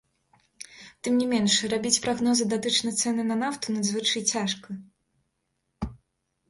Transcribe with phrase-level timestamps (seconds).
[1.07, 4.69] Тым не менш, рабіць прагнозы датычна цэны на нафту надзвычай цяжка.